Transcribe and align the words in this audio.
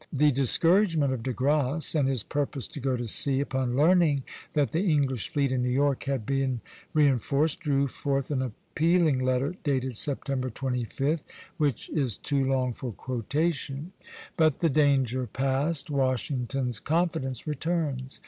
The 0.11 0.31
discouragement 0.31 1.13
of 1.13 1.21
De 1.21 1.31
Grasse, 1.31 1.93
and 1.93 2.07
his 2.09 2.23
purpose 2.23 2.67
to 2.69 2.79
go 2.79 2.97
to 2.97 3.05
sea, 3.05 3.39
upon 3.39 3.75
learning 3.77 4.23
that 4.53 4.71
the 4.71 4.81
English 4.91 5.29
fleet 5.29 5.51
in 5.51 5.61
New 5.61 5.69
York 5.69 6.05
had 6.05 6.25
been 6.25 6.59
reinforced, 6.91 7.59
drew 7.59 7.87
forth 7.87 8.31
an 8.31 8.41
appealing 8.41 9.19
letter 9.19 9.53
dated 9.63 9.95
September 9.95 10.49
25, 10.49 11.21
which 11.57 11.87
is 11.91 12.17
too 12.17 12.43
long 12.43 12.73
for 12.73 12.91
quotation; 12.91 13.91
but 14.37 14.57
the 14.57 14.71
danger 14.71 15.27
passed, 15.27 15.91
Washington's 15.91 16.79
confidence 16.79 17.45
returns. 17.45 18.19